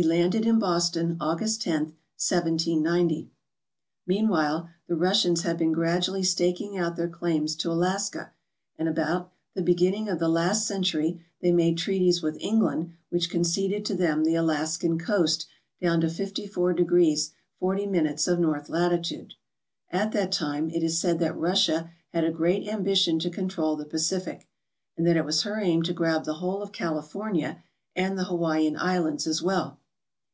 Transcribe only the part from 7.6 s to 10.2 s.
Alaska, and about the beginning of